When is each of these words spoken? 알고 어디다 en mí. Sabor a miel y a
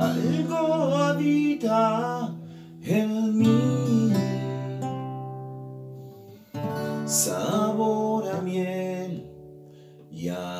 알고 0.00 0.54
어디다 0.54 2.39
en 2.84 3.38
mí. 3.38 4.12
Sabor 7.06 8.28
a 8.28 8.40
miel 8.40 9.26
y 10.10 10.28
a 10.28 10.59